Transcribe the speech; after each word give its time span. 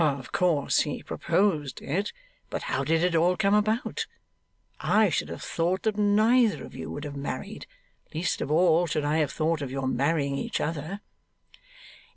'Of 0.01 0.31
course 0.31 0.79
he 0.79 1.03
proposed 1.03 1.79
it, 1.79 2.11
but 2.49 2.63
how 2.63 2.83
did 2.83 3.03
it 3.03 3.13
all 3.13 3.37
come 3.37 3.53
about? 3.53 4.07
I 4.79 5.09
should 5.11 5.29
have 5.29 5.43
thought 5.43 5.83
that 5.83 5.95
neither 5.95 6.65
of 6.65 6.73
you 6.73 6.89
would 6.89 7.03
have 7.03 7.15
married; 7.15 7.67
least 8.11 8.41
of 8.41 8.49
all 8.49 8.87
should 8.87 9.05
I 9.05 9.19
have 9.19 9.31
thought 9.31 9.61
of 9.61 9.69
your 9.69 9.87
marrying 9.87 10.39
each 10.39 10.59
other. 10.59 11.01